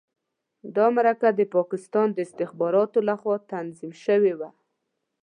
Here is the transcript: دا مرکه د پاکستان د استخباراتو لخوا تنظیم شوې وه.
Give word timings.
دا 0.75 0.85
مرکه 0.95 1.29
د 1.33 1.41
پاکستان 1.55 2.07
د 2.13 2.17
استخباراتو 2.27 2.99
لخوا 3.09 3.35
تنظیم 3.51 3.91
شوې 4.05 4.33
وه. 4.39 4.49